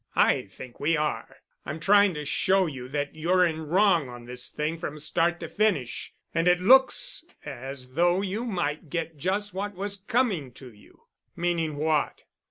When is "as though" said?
7.45-8.23